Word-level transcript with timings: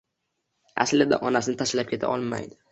Aslida, 0.85 1.21
onasini 1.31 1.63
tashlab 1.63 1.95
keta 1.95 2.13
olmaydi 2.17 2.63